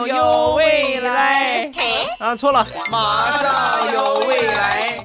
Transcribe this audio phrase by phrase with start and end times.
[0.00, 1.70] 上有未来。
[2.18, 5.04] 啊，错了，马上有未来。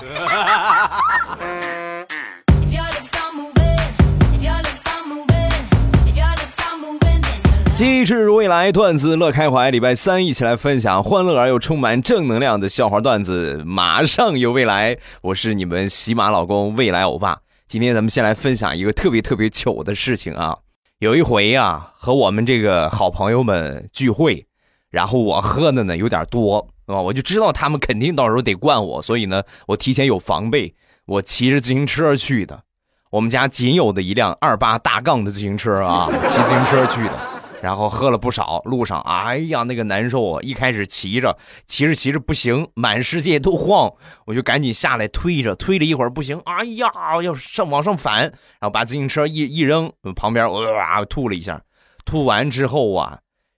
[7.73, 13.61] 机智如未来段子乐开怀，礼拜三一起来分享欢乐而又充满正能量的笑话段子。
[13.65, 17.37] 马上有未来，我是你们喜马老公未来欧巴。
[17.67, 20.55] 今天咱们先来分享一个特别特别糗的事情啊！
[20.99, 24.45] 有一回啊，和我们这个好朋友们聚会，
[24.91, 30.73] 然后我喝的呢有点多啊，我就知道他们肯定到时候得灌我，所以呢，我提前有防备，
[31.05, 32.63] 我骑着自行车去的。
[33.11, 37.19] 我们家仅有的一辆二八大杠的自行车啊， 骑自行车去的。
[37.61, 40.39] 然后喝了不少，路上哎呀那个难受啊！
[40.43, 43.91] 一开始骑着骑着骑着不行，满世界都晃，
[44.27, 46.91] 我就赶紧下来推着，推了一会儿不行，哎呀
[47.23, 51.59] 要上往上反，然后把自行车一一扔旁边，我哇吐了一下，
[52.05, 53.17] 吐完之后啊，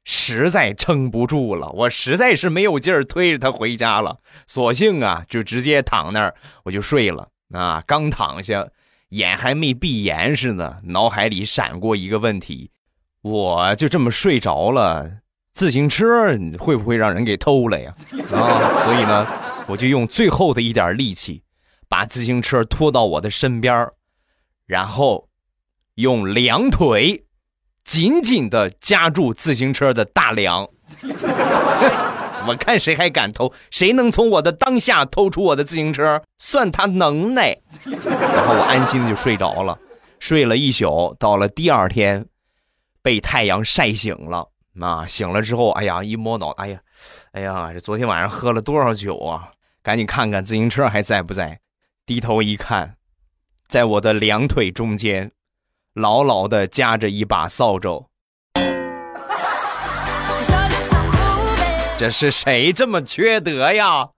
[0.10, 6.34] 实在撑不住了，我实在是没有劲儿推着他回家了，索性啊就直接躺那儿
[6.64, 8.66] 我就睡了啊，刚躺下，
[9.10, 12.72] 眼还没闭严实呢，脑海里闪过一个问题。
[13.22, 15.12] 我就这么睡着了，
[15.52, 16.06] 自行车
[16.58, 17.94] 会不会让人给偷了呀？
[18.34, 19.28] 啊，所以呢，
[19.68, 21.44] 我就用最后的一点力气，
[21.90, 23.86] 把自行车拖到我的身边
[24.66, 25.28] 然后
[25.96, 27.26] 用两腿
[27.88, 30.68] 紧紧的夹住自行车的大梁。
[32.46, 37.58] 我看谁还敢偷，谁能从我的当下偷出我的自行车，算他能耐。
[37.86, 39.80] 然后我安心的就睡着了，
[40.20, 42.26] 睡了一宿，到了第二天。
[43.02, 44.50] 被太阳晒醒了
[44.82, 45.08] 啊！
[45.08, 46.80] 醒了之后，哎呀，一摸脑，哎呀，
[47.32, 49.52] 哎呀，这昨天晚上喝了多少酒啊？
[49.82, 51.58] 赶紧看看自行车还在不在。
[52.06, 52.96] 低头一看，
[53.70, 55.32] 在我的两腿中间，
[55.98, 58.06] 牢牢的夹着一把扫帚。
[61.98, 64.10] 这是谁这么缺德呀？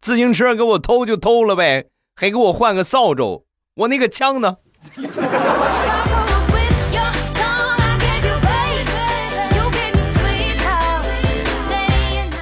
[0.00, 3.44] 自行车给我偷就偷了呗，还给我换个扫帚，
[3.74, 4.58] 我那个枪呢？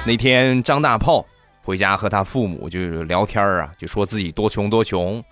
[0.05, 1.25] 那天张大炮
[1.63, 5.23] 回家和他父母就聊天啊，就说自己多穷多穷。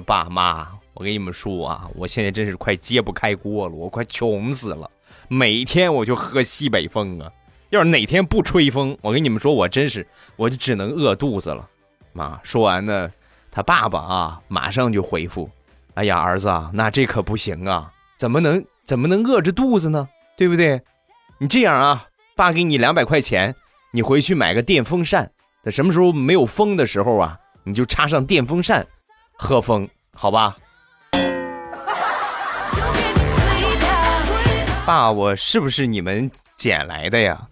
[0.00, 4.90] 爸妈，我跟你们说啊，我现在真是快揭不开锅了，我快穷死了。
[5.28, 7.30] 每天我就喝西北风啊，
[7.70, 11.68] 要是哪天不吹风，我跟你们说，我真是我就只能饿肚子了。
[12.12, 13.10] 妈，说完呢，
[13.50, 15.50] 他爸爸啊，马上就回复
[15.94, 20.08] ：“哎呀，儿子啊，那这可不行啊，怎么能怎么能饿着肚子呢？
[20.36, 20.80] 对不对？
[21.38, 23.54] 你这样啊，爸给你两百块钱。”
[23.92, 25.30] 你回去买个电风扇，
[25.62, 28.86] 等什么时候没有风的时候啊，你就插上电风扇，
[29.36, 30.56] 喝风，好吧？
[34.86, 37.46] 爸，我是不是你们捡来的呀？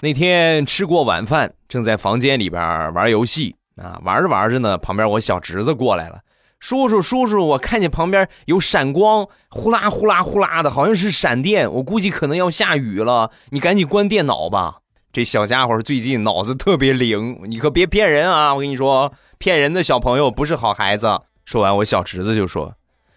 [0.00, 6.20] 那天吃过晚饭，正在房间里边玩游戏啊，玩着玩着呢，旁边我小侄子过来了。
[6.60, 11.72] 叔叔，叔叔，我看见旁边有闪光，呼啦呼啦呼啦的，好像是闪电。
[11.74, 14.78] 我估计可能要下雨了，你赶紧关电脑吧。
[15.12, 18.54] 这小家伙最近脑子特别灵，你可别骗人啊！
[18.54, 21.20] 我跟你说，骗人的小朋友不是好孩子。
[21.44, 22.74] 说完，我小侄子就说：“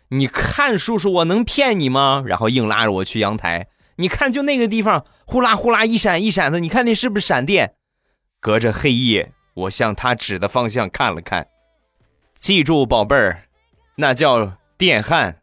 [0.09, 7.73] 你看，叔叔，我能骗你吗？”然后硬拉着我去阳台，你看，就那个地方，呼啦呼啦一闪一闪的，你看那是不是闪电？
[8.40, 11.47] 隔着黑夜，我向他指的方向看了看。
[12.41, 13.44] 记住，宝贝儿，
[13.94, 15.35] 那叫电焊。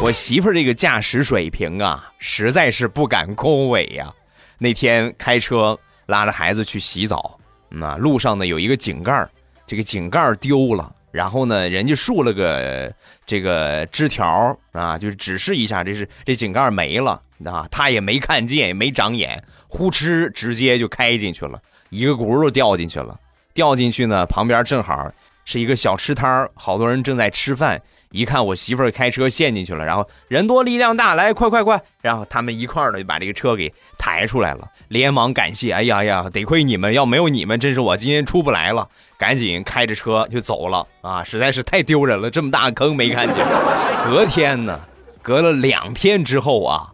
[0.00, 4.10] 我媳妇儿这个驾驶水平啊，实在是不敢恭维呀。
[4.56, 7.38] 那天开车拉着孩子去洗澡，
[7.68, 9.28] 那路上呢有一个井盖
[9.66, 12.90] 这个井盖丢了，然后呢人家竖了个
[13.26, 17.20] 这个枝条啊，就是指示一下，这是这井盖没了。
[17.44, 21.60] 啊，他也没看见，也没长眼，呼哧直接就开进去了，
[21.90, 23.18] 一个轱辘掉进去了。
[23.52, 25.10] 掉进去呢，旁边正好
[25.44, 27.80] 是一个小吃摊好多人正在吃饭。
[28.12, 31.78] 一看我媳妇儿开车陷进去了，然后人多力量大，来快快快！
[32.00, 35.72] 然后他们一块儿的就把这个车给抬出来了，连忙感谢。
[35.72, 38.88] 哎呀呀，得亏你们，要没有你们，真是我今天出不来了。
[39.18, 43.36] 赶紧开着车就走了啊，实在是太丢人了，这么大坑没看见。
[44.04, 44.80] 隔天呢，
[45.20, 46.92] 隔了两天之后啊。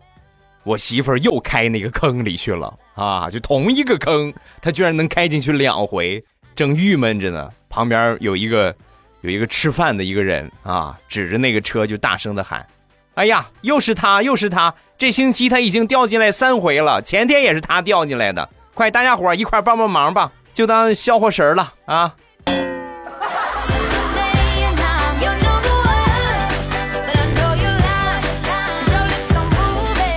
[0.64, 3.28] 我媳妇儿又开那个坑里去了啊！
[3.28, 6.22] 就同一个坑，她居然能开进去两回，
[6.54, 7.50] 正郁闷着呢。
[7.68, 8.74] 旁边有一个
[9.22, 12.66] 有一个吃饭的一个人啊，指着那个车就大声的喊
[13.14, 14.72] ：“哎呀，又是他，又是他！
[14.98, 18.48] 这星期他已经掉进来三回了，前天也是他掉进来的。
[18.74, 22.14] 快，大家伙一块帮帮忙吧，就当消火神了啊！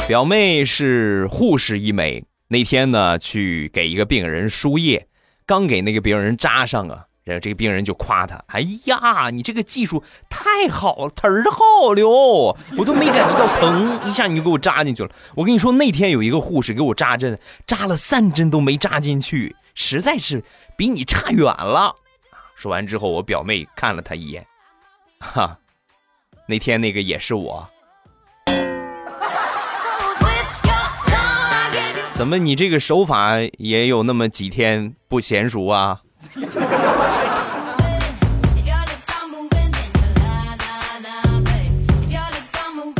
[0.07, 5.07] 表妹是护士一枚，那天呢去给一个病人输液，
[5.47, 20.43] 刚给那个病人扎上啊，然后这个病人就夸他：“哎呀，你这个技术太好了，忒好了，我都没感觉到疼，一下你就给我扎进去了。”我跟你说，那天有一个护士给我扎针，扎了三针都没扎进去，实在是
[20.77, 21.95] 比你差远了。
[22.55, 24.45] 说完之后，我表妹看了他一眼，
[25.17, 25.57] 哈，
[26.47, 27.67] 那天那个也是我。
[32.15, 35.99] 怎么，你这个手法也有那么几天不娴熟啊？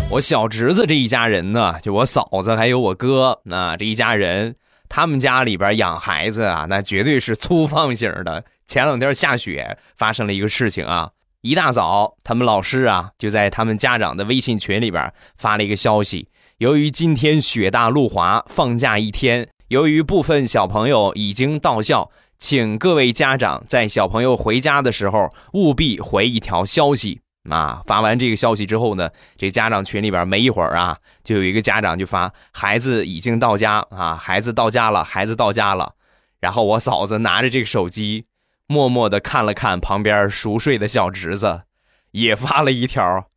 [0.09, 4.55] 我小侄子这一家人呢，就我嫂子还有我哥，那这一家人，
[4.89, 8.43] 他们家里边养孩子啊，那绝对是粗放型的。
[8.67, 16.27] 前两天下雪，发生了一个事情啊，一大早，他们老师啊就在他们家长的微信群里边发了一个消息。
[16.59, 19.49] 由于今天雪大路滑，放假一天。
[19.67, 27.19] 由于部分小朋友已经到校，请各位家长在小朋友回家的时候务必回一条消息
[27.49, 27.81] 啊！
[27.85, 35.95] 发完这个消息之后呢，这家长群里边没一会儿啊，就有一个家长就发：“孩子已经到家啊，孩子到家了，孩子到家了。”
[36.39, 38.27] 然后我嫂子拿着这个手机，
[38.65, 41.63] 默默的看了看旁边熟睡的小侄子，
[42.11, 43.27] 也发了一条：“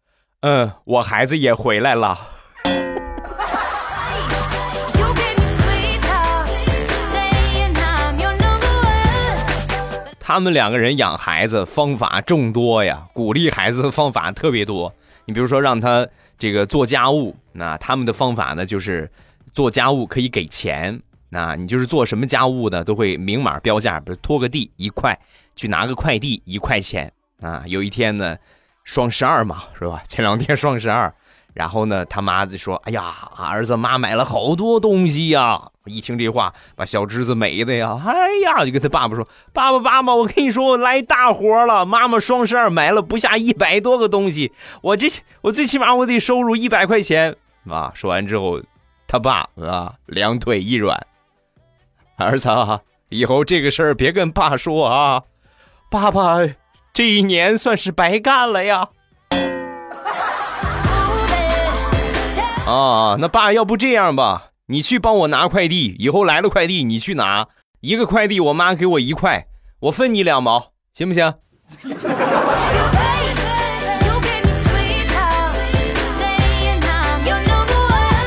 [0.43, 2.29] 嗯，我孩子也回来了。”
[10.29, 14.93] 他们两个人养孩子方法众多呀，鼓励孩子的方法特别多。
[15.25, 16.07] 你比如说让他
[16.39, 19.11] 这个做家务，那他们的方法呢就是
[19.55, 21.01] 做家务可以给钱。
[21.31, 25.19] 那你就是做什么家务的都会明码标价，比如拖个地一块，
[25.57, 27.11] 去拿个快递一块钱
[27.41, 27.63] 啊。
[27.67, 28.37] 有一天呢，
[28.85, 30.03] 双十二嘛，是吧？
[30.07, 31.11] 前两天双十二。
[31.55, 38.13] 然后呢，他妈就说：“哎呀，儿子妈买了好多东西呀！”一听这话，把小侄子美的呀，哎
[38.45, 41.85] 呀，就跟他爸爸说：“爸爸，爸爸，我跟你说，我来大活了！
[41.85, 44.53] 妈妈双十二买了不下一百多个东西，
[44.83, 45.09] 我这
[45.43, 47.35] 我最起码我得收入一百块钱
[47.69, 48.61] 啊！”说完之后，
[49.07, 51.07] 他爸啊，两腿一软
[52.17, 55.23] ：“儿子啊，以后这个事儿别跟爸说啊！
[55.91, 56.41] 爸爸
[56.93, 58.89] 这一年算是白干了呀！”
[62.69, 67.49] 啊，那爸，要不这样吧，你去帮我拿快递，以后来了快递你去拿，
[67.81, 69.47] 一个快递我妈给我一块，
[69.81, 71.33] 我分你两毛，行不行？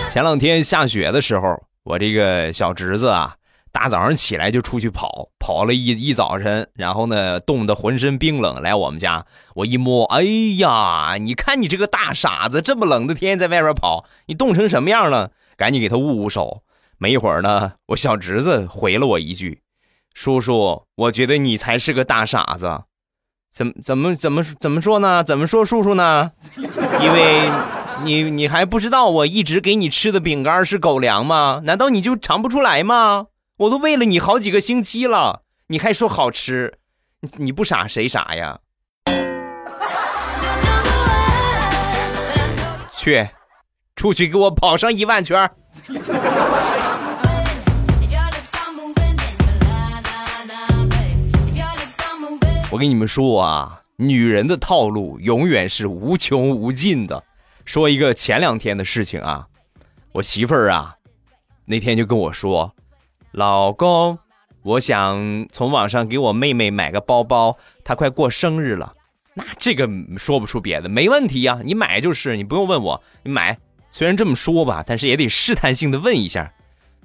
[0.09, 3.35] 前两天下雪的时候，我这个小侄子啊。
[3.73, 10.23] 大早上起来就出去跑，跑了一一早晨，然后呢，冻得浑身冰冷，来我们家，我一摸，哎
[10.57, 15.31] 呀，你看你这个大傻子，这么冷的天在外边跑，你冻成什么样了？
[15.61, 16.63] 赶紧给他捂捂手。
[16.97, 19.61] 没一会儿呢，我小侄子回了我一句
[20.15, 22.85] ：“叔叔，我觉得你才是个大傻子。”
[23.53, 25.23] 怎怎么怎么怎么说呢？
[25.23, 26.31] 怎么说叔叔呢？
[26.99, 27.51] 因为
[28.03, 31.61] 你你还不知道我一直给你吃的饼干是狗粮吗？
[31.65, 33.27] 难道你就尝不出来吗？
[33.57, 36.79] 我都喂了你好几个星期了，你还说好吃？
[37.37, 38.61] 你不傻谁傻呀？
[42.97, 43.29] 去，
[43.95, 45.49] 出去给我跑上一万圈！
[52.71, 57.21] 我跟你们说啊，女人的套路永远是无穷无尽的。
[57.65, 59.45] 说一个前两天的事情啊，
[60.13, 60.95] 我媳妇儿啊，
[61.65, 62.73] 那天就跟我说。
[63.33, 64.17] 老公，
[64.63, 68.93] 我想从网上给我妹妹买个包包，她快过生日了。
[69.33, 73.57] 那这个说不出别的，没问题呀，你买就是，你不用问我，你买。
[73.91, 76.51] 虽然这么说吧，但是也得试探性的问一下。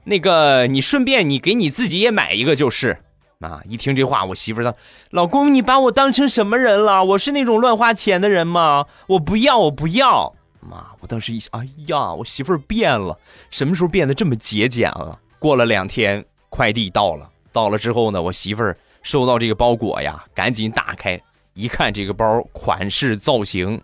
[0.05, 2.97] 那个，你顺便你给你自己也买一个就是。
[3.41, 4.75] 啊，一听这话，我媳妇儿她，
[5.11, 7.05] 老公，你把我当成什么人了？
[7.05, 8.87] 我是那种乱花钱的人吗？
[9.09, 10.35] 我不要，我不要。
[10.61, 13.19] 妈，我当时一想，哎呀，我媳妇儿变了，
[13.51, 15.19] 什么时候变得这么节俭了？
[15.39, 17.29] 过了两天，快递到了。
[17.53, 21.21] 到了之后呢，我媳妇儿收到这个包裹呀，赶紧打开
[21.53, 23.79] 一看，这个包款式造型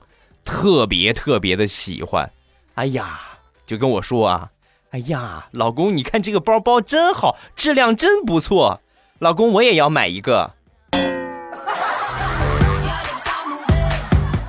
[0.45, 2.31] 特别特别的喜欢。
[2.75, 3.21] 哎呀，
[3.67, 4.49] 就跟我说啊，
[4.91, 8.81] 哎呀，老公，你看这个包包真好，质量真不错。
[9.19, 10.55] 老公，我也要买一个。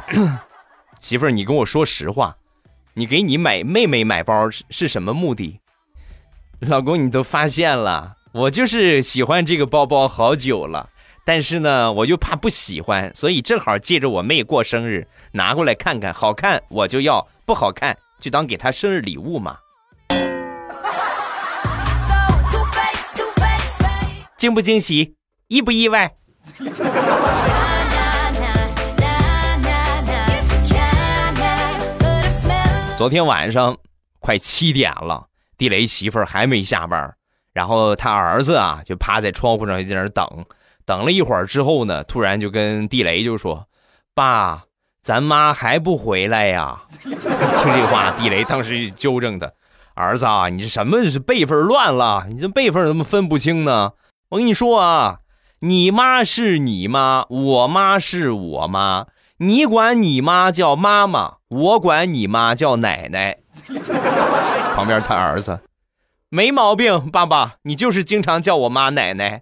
[1.00, 2.38] 媳妇儿，你跟我说实话，
[2.94, 5.60] 你给你买妹妹买包是是什么目的？
[6.60, 10.90] 老公，你都发现了，我就是喜欢这个包包好久了，
[11.26, 19.58] 但是呢，我又怕不喜欢，所以正好借着我妹过生日拿过来看看，好看我就要，不好看就当给他生日礼物嘛。
[24.38, 25.18] 惊不惊喜，
[25.50, 26.16] 意不意外？
[32.98, 33.78] 昨天晚上
[34.20, 35.28] 快七点了，
[35.58, 37.14] 地雷媳妇儿还没下班，
[37.52, 40.46] 然后他儿子啊就趴在窗户上在那等，
[40.86, 43.68] 等了一会儿之后呢，突然就跟地雷就说
[44.16, 44.64] ：“爸，
[45.04, 49.52] 咱妈还不回来呀？” 听这话，地雷当时纠正他
[49.94, 52.26] ：“儿子啊，你这什么是辈分乱了？
[52.30, 53.92] 你这辈分怎么分不清呢？
[54.30, 55.18] 我跟你说啊，
[55.60, 59.08] 你妈是你妈，我妈是我妈。”
[59.38, 63.40] 你管你妈叫妈妈，我管你妈叫奶奶。
[64.76, 65.60] 旁边他儿子，
[66.30, 69.42] 没毛病，爸爸，你就是经常叫我妈奶奶。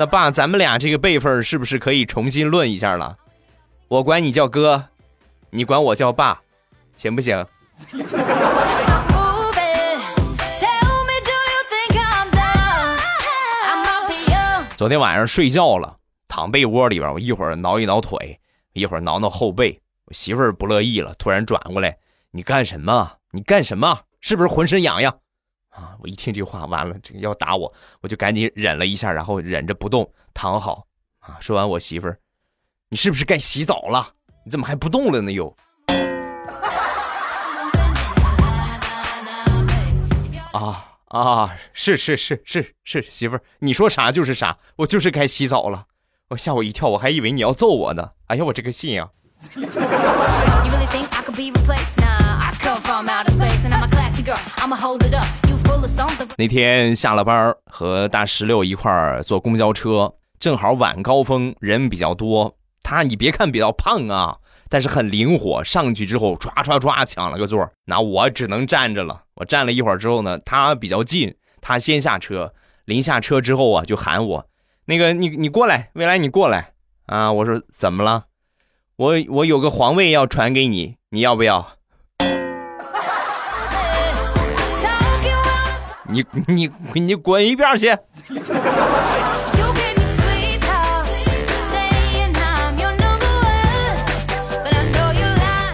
[0.00, 3.18] 那爸，咱们俩这个辈分是不是可以重新论一下了？
[3.86, 4.82] 我管你叫哥，
[5.50, 6.40] 你管我叫爸，
[6.96, 7.46] 行不行？
[14.74, 18.40] 昨天晚上睡觉了，躺被窝里边，我一会儿挠一挠腿，
[18.72, 19.78] 一会儿挠挠后背。
[20.06, 21.94] 我媳妇儿不乐意了，突然转过来
[22.32, 23.12] ：“你干什么？
[23.32, 24.00] 你干什么？
[24.22, 25.14] 是不是浑身痒痒？”
[25.70, 25.96] 啊！
[26.00, 30.86] 我一听这话，完了，这个要打我，我就赶紧忍了一下，然后忍着不动，躺好。
[31.20, 31.36] 啊！
[31.40, 32.18] 说完，我媳妇儿
[32.88, 34.06] ：“你是不是该洗澡了？
[34.44, 35.30] 你怎么还不动了呢？
[35.30, 35.54] 又？”
[40.52, 40.86] 啊！
[41.06, 45.86] 啊，是是是是是，媳妇儿，你说啥就是啥，我就是该洗澡了。
[46.28, 48.10] 我吓我一跳，我还以为你要揍我呢。
[48.26, 49.08] 哎呀，我这个信呀！
[56.36, 62.56] 那天下了班和大石榴一块儿坐公交车，正好晚高峰，人比较多。
[62.82, 64.36] 他你别看比较胖啊。
[64.72, 69.24] 但是很灵活，上去之后唰唰唰抢了个座那我只能站着了。
[69.34, 74.46] 我站了一会儿之后呢，他比较近，他先下车，临下车之后啊，就喊我，
[74.84, 76.72] 那个你你过来，未来你过来
[77.06, 77.32] 啊！
[77.32, 78.26] 我说怎么了？
[78.94, 81.72] 我我有个皇位要传给你，你要不要？
[86.12, 87.88] 你 你你滚一边去！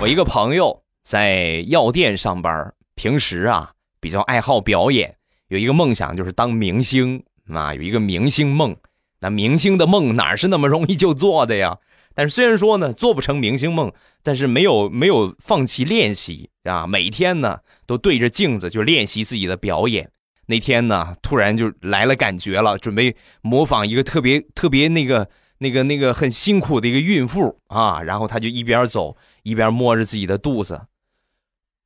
[0.00, 5.16] 我一个朋友在药店上班，平时啊比较爱好表演，
[5.48, 8.76] 有一个梦想就是当明星啊，有一个明星梦。
[9.20, 11.78] 那明星的梦哪是那么容易就做的呀？
[12.14, 20.10] 但是虽然说呢做不成明星梦，但是没有没有放弃练习啊，每天呢都对着镜子就练习自己的表演。
[20.46, 29.16] 那天呢突然就来了感觉了，准备模仿一个特别特别那个那个那个很辛苦的一个孕妇啊，然后他就一边走。
[29.46, 30.86] 一边摸着自己的肚子，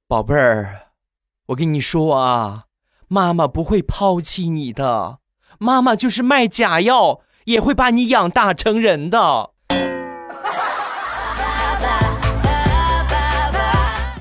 [0.08, 0.92] 宝贝儿，
[1.48, 2.64] 我跟你说啊，
[3.06, 5.18] 妈妈不会抛弃你的，
[5.58, 9.50] 妈妈就是卖假药也会把你养大成人的。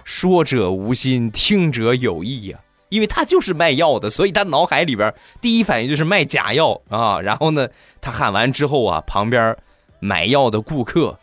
[0.04, 7.20] 说者无心，听者有意呀，因为他就是卖药的，所以他脑海里边第一反应就是卖假药啊。
[7.22, 7.68] 然后呢，
[8.02, 9.56] 他喊完之后啊，旁边
[10.00, 11.18] 买药的顾客，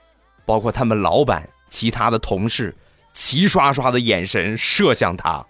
[0.45, 1.49] 包括他们老板。
[1.69, 2.75] 其他的同事
[3.13, 5.45] 齐刷刷的眼神射向他，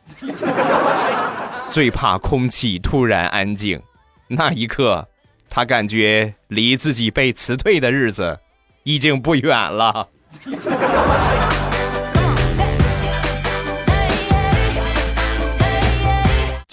[1.69, 3.81] 最怕空气突然安静。
[4.27, 5.07] 那一刻，
[5.51, 8.41] 他感觉离自己被辞退的日子
[8.85, 10.09] 已经不远了。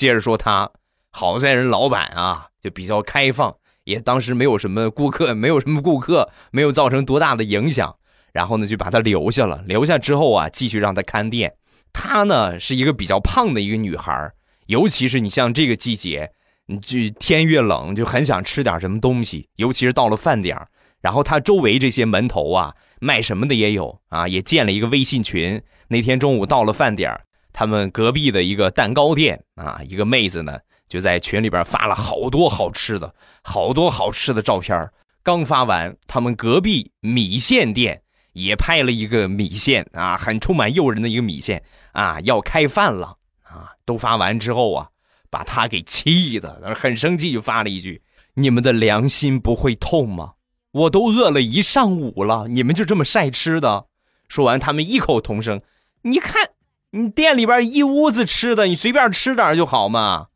[0.04, 0.70] 接着说他，
[1.12, 3.56] 好在人老板啊就比较开放，
[3.86, 7.96] 也当时没有什么顾客，没有什么顾客，没有造成多大的影响。
[8.34, 9.64] 然后呢，就把她留下了。
[9.66, 11.54] 留下之后啊，继续让她看店。
[11.94, 14.30] 她呢是一个比较胖的一个女孩
[14.66, 16.32] 尤其是你像这个季节，
[16.66, 19.48] 你就天越冷，就很想吃点什么东西。
[19.56, 20.58] 尤其是到了饭点
[21.00, 25.62] 然后她周围这些门头啊，卖什么的也有啊，也建了一个微信群。
[25.88, 27.18] 那天中午到了饭点
[27.54, 34.90] 他们隔壁的一个蛋糕店啊，一个妹子呢就在群里边发了好多好吃的，好多好吃的照片
[35.24, 38.02] 刚发完，他们隔壁米线店。
[38.34, 43.70] 也拍了一个米线啊，很充满诱人的一个米线啊，要开饭了啊！
[43.86, 44.90] 都发完之后啊，
[45.30, 48.02] 把他给气的，很生气，就发了一句
[48.34, 50.32] ：“你们的良心不会痛吗？
[50.72, 53.86] 我都饿了一上午了，你们就这么晒吃的？”
[54.28, 55.62] 说完，他们异口同声
[56.02, 56.53] ：“你看，
[56.96, 60.28] 你店里边一屋子吃的，你随便吃点就好嘛，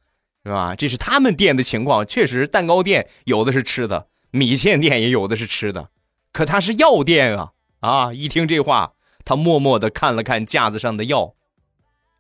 [0.44, 0.74] 是吧？
[0.76, 5.90] 这是他们店的情况，确实蛋糕店有的是吃的，米线店也有的是吃的，
[6.34, 8.12] 可他是药店啊啊！
[8.12, 11.36] 一听这话，他默默的看了看架子上的药，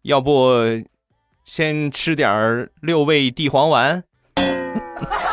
[0.04, 0.84] 要不
[1.44, 4.04] 先吃点六味地黄丸，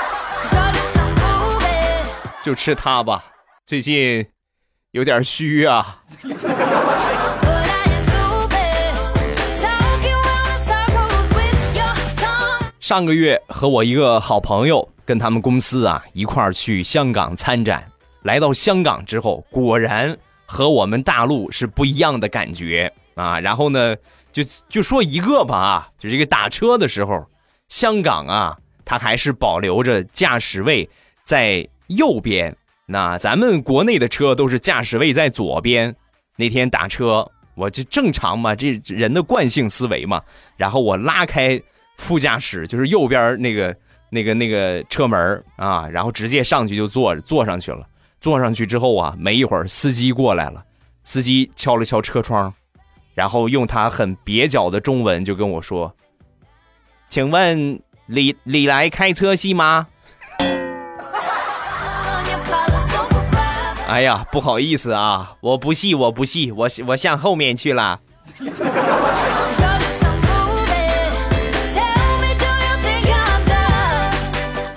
[2.42, 3.26] 就吃它吧。
[3.66, 4.26] 最近
[4.92, 6.02] 有点虚啊。
[12.94, 17.84] 上个月和我一个好朋友跟他们公司啊一块儿去香港参展，
[18.22, 23.40] 来到香港之后，果然和我们大陆是不一样的感觉啊。
[23.40, 23.96] 然后呢，
[24.30, 27.26] 就就说一个吧啊，就这个打车的时候，
[27.66, 30.88] 香港啊，它还是保留着驾驶位
[31.24, 35.92] 在右边，那咱们国内的车都是驾驶位在左边。
[36.36, 40.22] 那天打车，我就正常嘛，这人的惯性思维嘛，
[40.56, 41.60] 然后我拉开。
[41.96, 43.76] 副驾驶就是右边那个、
[44.10, 47.86] 那个、那个车门啊，然后直接上去就坐坐上去了。
[48.20, 50.64] 坐上去之后啊，没一会儿司机过来了，
[51.02, 52.54] 司机敲了敲车窗，
[53.12, 55.94] 然后用他很蹩脚的中文就跟我说
[57.10, 59.88] ：“请问李李来开车系吗？”
[63.86, 68.00] 哎呀，不好意思啊，我不系，我不系，我我向后面去了。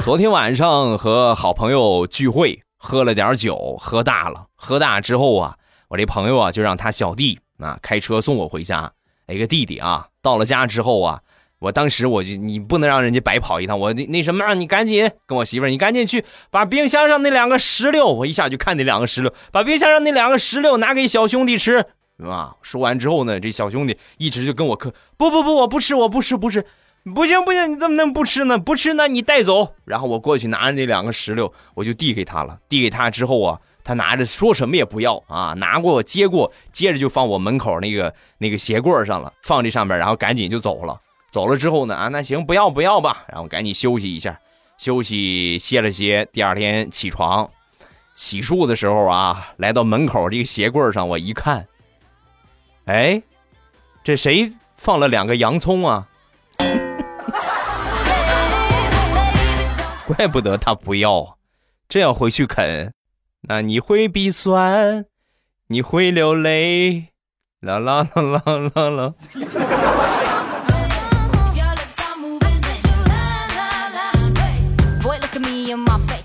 [0.07, 4.45] 昨天晚上和好朋友聚会，喝了点酒，喝大了。
[4.55, 5.57] 喝大之后啊，
[5.89, 8.89] 我这朋友啊就让他小弟啊开车送我回家。
[9.27, 11.19] 一个弟弟啊，到了家之后啊，
[11.59, 21.85] 我当时我就你不能让人家白跑一趟，我那那什么，让你赶紧跟我媳妇儿，你赶紧去把冰箱上那两个石榴，我一下就看那两个石榴，把冰箱上那两个石榴拿给小兄弟吃，
[22.23, 22.55] 啊。
[22.61, 26.65] 说完之后呢，这小兄弟一直就跟我磕，不不不，我不吃，我不吃，不吃。
[27.13, 28.57] 不行不行，你怎么能不吃呢？
[28.57, 29.73] 不吃那你带走。
[29.85, 32.59] 然后我过去拿着那两个石榴，我就递给他了。
[32.67, 40.99] 递给他之后啊，他拿着说什么也不要啊，拿过接过，接着就放我门口那个那个鞋柜上了，放这上面，然后赶紧就走了。
[41.29, 44.39] 走了之后呢，啊，那行不要不要吧，然后赶紧休息一下，
[44.77, 46.27] 休息歇了歇。
[46.31, 47.49] 第二天起床
[48.15, 51.67] 洗漱的时候啊，来到门口这个鞋柜上，我一看，
[52.85, 53.21] 哎，
[54.03, 56.07] 这谁放了两个洋葱啊？
[60.07, 61.37] 怪不得他不要，
[61.89, 62.93] 这样回去啃，
[63.41, 65.03] 那你会鼻酸，
[65.67, 67.07] 你会流泪，
[67.59, 69.13] 啦啦啦啦啦啦。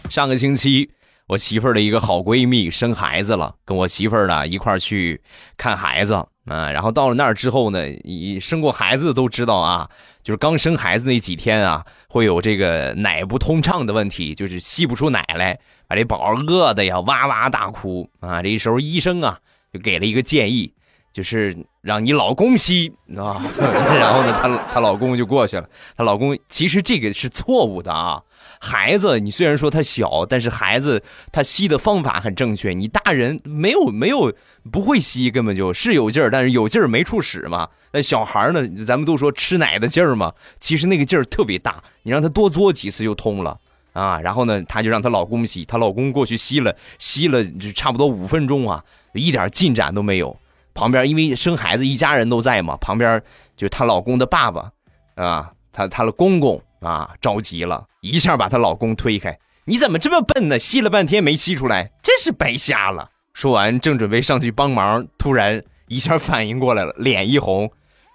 [0.09, 0.91] 上个星期，
[1.27, 5.21] 我媳妇儿的一个好闺蜜生孩子了，跟我媳妇儿呢一块儿去
[5.57, 6.27] 看孩子啊。
[6.71, 9.91] 然后到了那儿之后呢，你生过孩子都知道啊。
[10.23, 18.43] 就是刚生孩子那几天啊，会有这个奶不通畅的问题，就是吸不出奶来，把这宝饿的呀哇哇大哭啊。
[18.43, 19.39] 这时候医生啊
[19.73, 20.71] 就给了一个建议，
[21.11, 23.41] 就是让你老公吸啊。
[23.99, 25.67] 然后呢，她她老公就过去了。
[25.97, 28.21] 她老公其实这个是错误的啊。
[28.65, 32.73] 孩子，你虽然说他小，但是孩子他吸的方法很正确。
[32.73, 34.33] 你大人没有没有
[34.71, 37.69] 不会吸，根本就是有劲儿，但是有劲儿没处使嘛。
[37.91, 41.83] 那小孩呢，咱们都说吃奶的劲儿嘛，其实那个劲儿特别大。
[42.05, 43.59] 你让他多嘬几次就通了
[43.95, 44.21] 啊。
[44.21, 50.37] 然后呢，她就让她老公吸，她老公过去吸了吸了，就差不多五分钟啊，一点进展都没有。
[50.73, 53.21] 旁边因为生孩子一家人都在嘛，旁边
[53.57, 54.71] 就她老公的爸爸
[55.17, 56.63] 啊，她她的公公。
[56.83, 59.39] 啊，着急了，一下把她老公推开。
[59.65, 60.59] 你怎么这么笨呢？
[60.59, 63.09] 吸了半天没吸出来，真是白瞎了。
[63.33, 67.71] 说完，正准备上去帮忙，突然一下反应过来了，脸一红，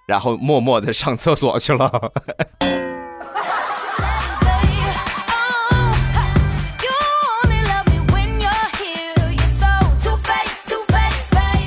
[0.06, 1.90] 然后默默的上厕所去了。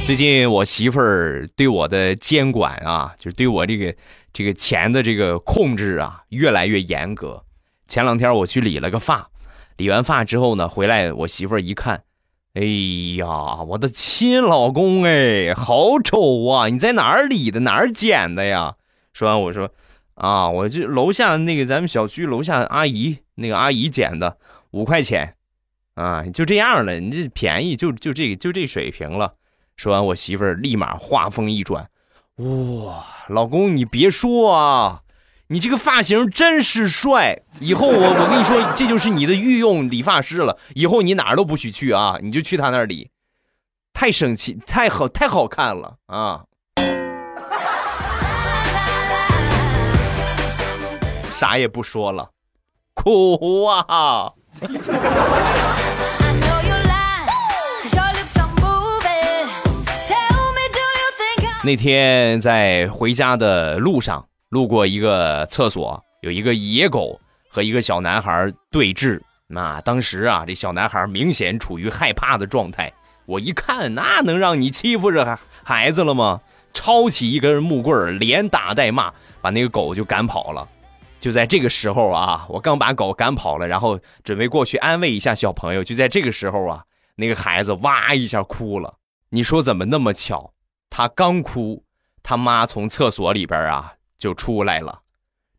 [0.04, 3.94] 最近我媳妇儿对我的监管啊，就是对我这个
[4.32, 7.42] 这个钱的这个控制啊，越来越严格。
[7.90, 9.28] 前两天我去理了个发，
[9.76, 12.04] 理完发之后呢，回来我媳妇儿一看，
[12.54, 12.62] 哎
[13.18, 16.68] 呀，我的亲老公哎，好丑啊！
[16.68, 17.58] 你在哪儿理的？
[17.58, 18.76] 哪儿剪的呀？
[19.12, 19.68] 说完我说，
[20.14, 24.38] 啊，我这楼下那个咱们小区楼下阿姨那个阿姨剪的，
[24.70, 25.34] 五块钱，
[25.94, 29.34] 啊，就这样了，你这便宜就就这个就这水平了。
[29.76, 31.90] 说完，我媳妇儿立马话锋一转
[32.38, 35.02] ：“哇，老公，你别说啊，
[35.52, 43.10] 你这个发型真是帅以后我我跟你说这就是你的御用理发师了以后你哪儿都不许去啊你就去他那儿理
[43.92, 46.44] 太生气太好太好看了啊。
[51.32, 52.30] 啥也不说了
[52.94, 54.32] 苦啊。
[61.64, 69.20] 那天在回家的路上路过一个厕所，有一个野狗和一个小男孩对峙。
[69.46, 72.92] 那当时啊，这小男孩明显处于害怕的状态。
[73.26, 76.40] 我一看，那能让你欺负着孩孩子了吗？
[76.72, 80.68] 抄起一根木棍连打带骂，把那个狗就赶跑了。
[81.20, 85.84] 就在这个时候啊，我刚把狗赶跑了，然后准备过去安慰一下小朋友。
[85.84, 86.82] 就在这个时候啊，
[87.14, 88.94] 那个孩子哇一下哭了。
[89.28, 90.52] 你说怎么那么巧？
[90.88, 91.84] 他刚哭，
[92.20, 95.00] 他妈从厕所里边啊就出来了，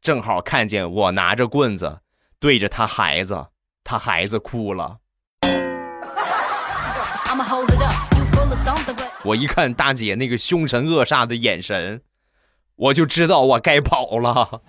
[0.01, 2.01] 正好看见我拿着棍子
[2.39, 3.47] 对着他孩子，
[3.83, 4.99] 他孩子哭了。
[9.25, 12.01] 我一看大姐那个凶神恶煞的眼神，
[12.75, 14.61] 我就知道我该跑了。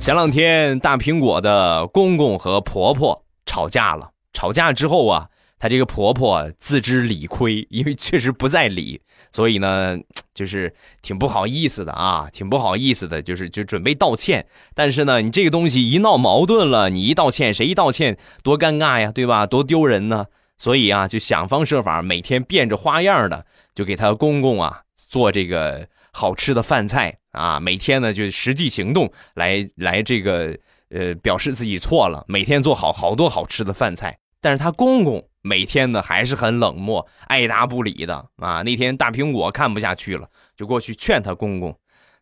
[0.00, 4.11] 前两天，大苹果的公公和婆婆吵架了。
[4.32, 9.98] 吵架之后啊，她这个婆婆自知理亏，因为确实不在理，所以呢，
[10.34, 14.46] 就是挺不好意思的啊，挺不好意思的，就是就准备道歉。
[14.74, 19.46] 但是呢，你这个东西一闹矛盾了，你一道歉，谁一道歉多尴尬呀，对吧？
[19.46, 20.26] 多丢人呢。
[20.58, 27.18] 所以啊，就想方设法，每天变着花样的，就给她公公啊做这个好吃的饭菜。
[27.32, 30.56] 啊，每天呢就实际行动来来这个
[30.90, 34.18] 呃表示自己错了，每天做好好多好吃的饭菜。
[34.42, 38.60] 但是他公公每天呢还是很冷漠，爱答不理的啊。
[38.62, 41.74] 那天大苹果看不下去了，就过去劝他公公，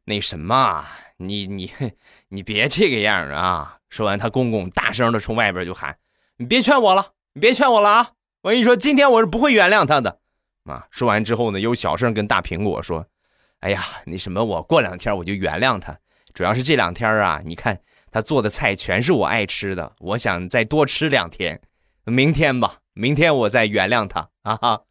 [0.05, 0.85] 那什么，
[1.17, 1.73] 你 你
[2.29, 3.79] 你别这个样啊！
[3.89, 5.97] 说完，他公公大声的从外边就喊
[6.39, 8.11] ：“你别劝我了，你别劝我了啊！
[8.43, 10.21] 我跟你说，今天我是不会原谅他的。”
[10.71, 13.07] 啊，说完之后呢，又小声跟大苹果说。
[13.61, 15.99] 哎呀，那什么，我过两天我就原谅他。
[16.33, 17.79] 主要是这两天啊，你看
[18.11, 21.61] 他做的菜全是我爱吃的，我想再多吃两天。
[22.05, 24.83] 明天吧，明天我再原谅他啊哈。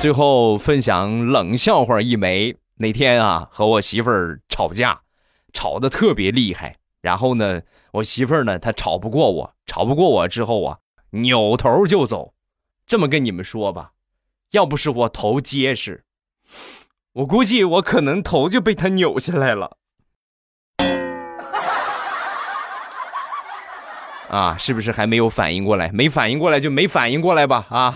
[0.00, 2.56] 最后分享冷笑话一枚。
[2.76, 5.02] 那天啊，和我媳妇儿吵架，
[5.52, 6.76] 吵得特别厉害。
[7.00, 7.62] 然后呢，
[7.92, 10.78] 我媳妇儿呢，她吵不过我，吵不过我之后啊，
[11.10, 12.34] 扭头就走。
[12.86, 13.92] 这么跟你们说吧，
[14.50, 16.04] 要不是我头结实，
[17.14, 19.76] 我估计我可能头就被他扭下来了。
[24.30, 25.90] 啊，是不是还没有反应过来？
[25.92, 27.66] 没反应过来就没反应过来吧。
[27.68, 27.94] 啊。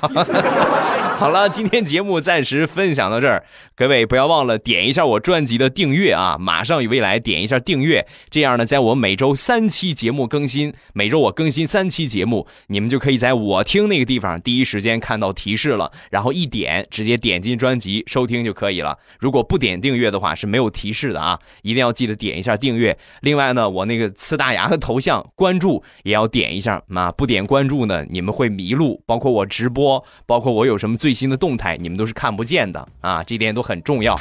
[1.19, 3.43] 好了，今天节目暂时分享到这儿，
[3.75, 6.37] 各位不要忘了点一下我专辑的订阅啊！
[6.39, 18.99] 马上与未来点一下订阅，这样呢，在我每周三期节目更新，每周我更新三期节目，你们就可以在我听那个地方第一时间看到提示了，然后一点直接点进专辑收听就可以了。
[19.19, 22.95] 如果不点订阅的话是没有提示的啊，一定要记得点一下订阅。
[23.23, 30.95] 另外呢，我那个呲大牙的头像关注也要点一下啊，不点关注呢，你们会迷路，包括我直播，包括我有什么。
[31.06, 34.19] 最最新的动态你们都是看不见的啊，这点都很重要。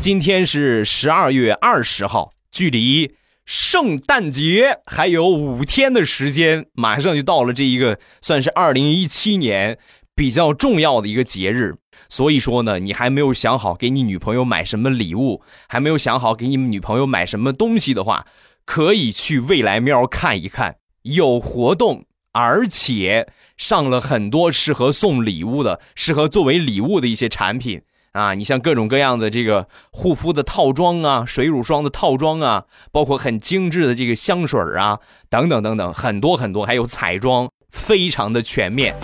[0.00, 3.12] 今天是十二月二十号，距离
[3.44, 9.78] 圣诞节还有五天的时间，马上就到了这一个算是二零一七年
[10.14, 11.74] 比较重要的一个节日。
[12.08, 18.28] 所以说呢，你还没有想好给你女朋友买什么礼物，还没有想好给你们女朋友买什么东西的话，
[18.64, 22.04] 可以去未来喵看一看，有活动。
[22.32, 28.34] 而且上了很多适合送礼物的、适合作为礼物的一些产品啊！
[28.34, 38.94] 你像各种各样的这个护肤的套装啊、水乳霜的套装啊，包括很精致的这个香水啊，等等等等，很多很多，还有彩妆，非常的全面。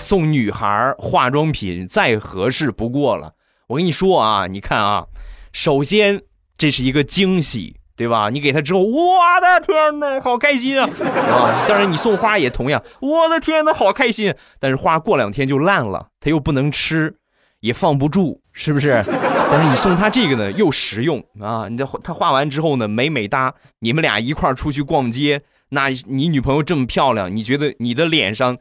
[0.00, 3.34] 送女孩化妆品再合适不过了。
[3.68, 5.06] 我跟你说啊，你看啊，
[5.52, 6.22] 首先
[6.58, 7.76] 这是一个惊喜。
[8.02, 8.30] 对吧？
[8.30, 10.88] 你给他之后，我的天哪，好开心啊！
[11.06, 14.34] 啊，当然你送花也同样，我的天哪，好开心。
[14.58, 17.14] 但是花过两天就烂了，他又不能吃，
[17.60, 19.00] 也放不住，是不是？
[19.52, 21.68] 但是你送他这个呢，又实用啊！
[21.70, 28.58] 你这他画完之后呢，美美哒，你们俩一块出去逛街，那你女朋友这么漂亮，你觉得你的脸上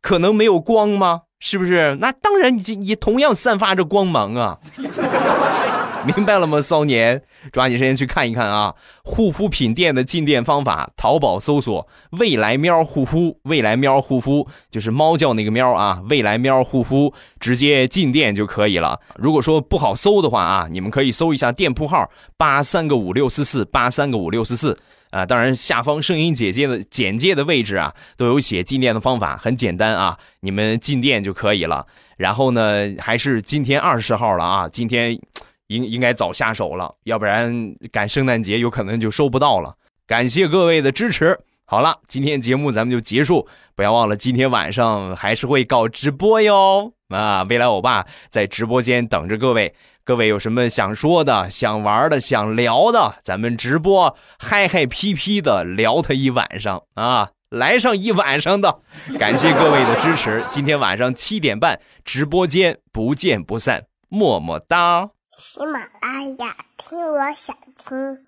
[0.00, 1.22] 可能没有光吗？
[1.40, 1.98] 是不是？
[2.00, 4.58] 那当然，你这也同样散发着光芒啊。
[6.14, 7.20] 明白了吗，骚年？
[7.52, 8.74] 抓紧时间去看一看啊！
[9.02, 11.86] 护肤品店的进店方法，淘宝搜索
[12.18, 19.00] “未来喵护肤”，未来喵护肤就是猫叫那个喵啊，未来喵护肤，直接进店就可以了。
[19.16, 24.78] 如果说不好搜的话啊，你们可以搜一下店铺号八三个五六四四八三个五六四四
[25.10, 25.26] 啊。
[25.26, 31.86] 当然，下方声音简介的简介的位置啊，都有写进店的方法，很简单啊，你们进店就可以了。
[32.16, 35.18] 然后呢，还是今天二十号了啊，今天。
[35.68, 39.74] 应应该早下手了，要不然赶圣诞节有可能就收不到了。
[40.06, 41.38] 感谢各位的支持。
[41.68, 46.92] 好了，今天节目咱们就结束，不要忘了今天晚上还是会搞直播哟。
[47.08, 49.74] 啊，未来欧巴在直播间等着各位，
[50.04, 58.78] 各位有什么想说的、想玩的、想聊的，咱们直播嗨嗨皮皮的聊他一晚上啊，来上一晚上的。
[59.18, 65.15] 感谢各位的支持，今天晚上七点半直播间不见不散，么么哒。
[65.36, 68.26] 喜马拉雅，听我想听。